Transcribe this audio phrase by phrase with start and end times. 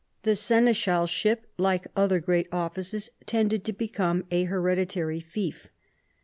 [0.23, 5.67] The seneschalship, like other great offices, tended to become a hereditary fief.